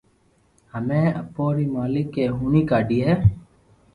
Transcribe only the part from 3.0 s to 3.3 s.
ھي